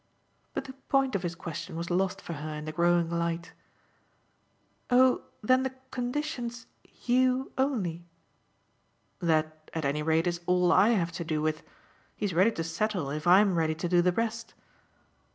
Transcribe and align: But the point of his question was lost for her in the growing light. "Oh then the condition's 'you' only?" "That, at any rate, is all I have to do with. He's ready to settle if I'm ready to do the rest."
But 0.55 0.63
the 0.65 0.73
point 0.89 1.13
of 1.15 1.21
his 1.21 1.35
question 1.35 1.75
was 1.75 1.91
lost 1.91 2.21
for 2.23 2.33
her 2.33 2.55
in 2.55 2.65
the 2.65 2.71
growing 2.71 3.07
light. 3.11 3.53
"Oh 4.89 5.25
then 5.43 5.61
the 5.61 5.75
condition's 5.91 6.65
'you' 7.03 7.51
only?" 7.55 8.07
"That, 9.19 9.69
at 9.75 9.85
any 9.85 10.01
rate, 10.01 10.25
is 10.25 10.41
all 10.47 10.71
I 10.71 10.89
have 10.89 11.11
to 11.11 11.23
do 11.23 11.39
with. 11.39 11.61
He's 12.17 12.33
ready 12.33 12.51
to 12.53 12.63
settle 12.63 13.11
if 13.11 13.27
I'm 13.27 13.53
ready 13.53 13.75
to 13.75 13.87
do 13.87 14.01
the 14.01 14.11
rest." 14.11 14.55